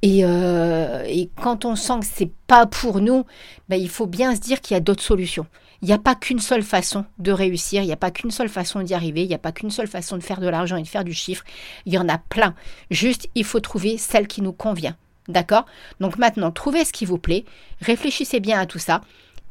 Et, 0.03 0.21
euh, 0.23 1.03
quand 1.41 1.64
on 1.64 1.76
sent 1.76 2.00
que 2.00 2.07
c'est 2.07 2.31
pas 2.47 2.67
pour 2.67 3.00
nous, 3.00 3.25
ben, 3.69 3.76
il 3.76 3.88
faut 3.88 4.07
bien 4.07 4.35
se 4.35 4.41
dire 4.41 4.61
qu'il 4.61 4.75
y 4.75 4.76
a 4.76 4.81
d'autres 4.81 5.03
solutions. 5.03 5.47
Il 5.85 5.88
n'y 5.88 5.93
a 5.93 5.99
pas 5.99 6.14
qu'une 6.14 6.38
seule 6.38 6.62
façon 6.62 7.05
de 7.19 7.31
réussir, 7.31 7.83
il 7.83 7.87
n'y 7.87 7.93
a 7.93 7.97
pas 7.97 8.11
qu'une 8.11 8.31
seule 8.31 8.49
façon 8.49 8.81
d'y 8.81 8.95
arriver, 8.95 9.21
il 9.21 9.29
n'y 9.29 9.35
a 9.35 9.38
pas 9.38 9.53
qu'une 9.53 9.71
seule 9.71 9.87
façon 9.87 10.17
de 10.17 10.23
faire 10.23 10.41
de 10.41 10.49
l'argent 10.49 10.79
et 10.79 10.83
de 10.83 10.88
faire 10.88 11.05
du 11.05 11.12
chiffre. 11.12 11.45
Il 11.85 11.93
y 11.93 11.99
en 11.99 12.09
a 12.09 12.17
plein. 12.17 12.55
Juste, 12.91 13.29
il 13.35 13.45
faut 13.45 13.61
trouver 13.61 13.99
celle 13.99 14.26
qui 14.26 14.41
nous 14.41 14.55
convient. 14.55 14.97
D'accord? 15.29 15.67
Donc 16.00 16.17
maintenant, 16.17 16.50
trouvez 16.50 16.87
ce 16.87 16.93
qui 16.95 17.05
vous 17.05 17.19
plaît, 17.19 17.45
réfléchissez 17.83 18.41
bien 18.41 18.59
à 18.59 18.64
tout 18.64 18.79
ça 18.79 19.03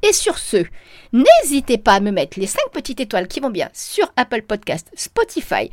et 0.01 0.11
sur 0.11 0.39
ce, 0.39 0.65
n'hésitez 1.13 1.77
pas 1.77 1.93
à 1.93 1.99
me 1.99 2.09
mettre 2.09 2.39
les 2.39 2.47
5 2.47 2.59
petites 2.71 2.99
étoiles 2.99 3.27
qui 3.27 3.39
vont 3.39 3.51
bien 3.51 3.69
sur 3.71 4.11
Apple 4.15 4.41
Podcast, 4.41 4.89
Spotify. 4.95 5.69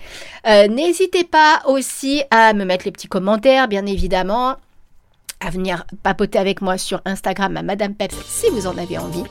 Euh, 0.47 0.69
n'hésitez 0.69 1.25
pas 1.25 1.63
aussi 1.65 2.23
à 2.31 2.53
me 2.53 2.67
mettre 2.67 2.85
les 2.85 2.93
petits 2.93 3.09
commentaires, 3.09 3.67
bien 3.67 3.87
évidemment 3.87 4.57
à 5.41 5.51
venir 5.51 5.85
papoter 6.03 6.39
avec 6.39 6.61
moi 6.63 6.79
sur 6.79 7.01
Instagram 7.05 7.57
à 7.57 7.63
Madame 7.63 7.95
Peps 7.95 8.17
si 8.27 8.49
vous 8.51 8.67
en 8.67 8.77
avez 8.77 8.99
envie. 8.99 9.25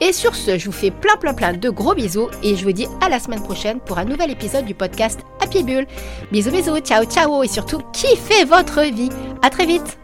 Et 0.00 0.12
sur 0.12 0.34
ce, 0.34 0.58
je 0.58 0.66
vous 0.66 0.72
fais 0.72 0.90
plein 0.90 1.16
plein 1.16 1.34
plein 1.34 1.52
de 1.52 1.70
gros 1.70 1.94
bisous 1.94 2.28
et 2.42 2.56
je 2.56 2.64
vous 2.64 2.72
dis 2.72 2.86
à 3.00 3.08
la 3.08 3.20
semaine 3.20 3.42
prochaine 3.42 3.80
pour 3.80 3.98
un 3.98 4.04
nouvel 4.04 4.30
épisode 4.30 4.64
du 4.64 4.74
podcast 4.74 5.20
Happy 5.40 5.62
Bull. 5.62 5.86
Bisous 6.32 6.50
bisous, 6.50 6.78
ciao 6.80 7.04
ciao 7.04 7.42
et 7.42 7.48
surtout 7.48 7.80
kiffez 7.92 8.44
votre 8.44 8.80
vie. 8.82 9.10
À 9.42 9.50
très 9.50 9.66
vite. 9.66 9.98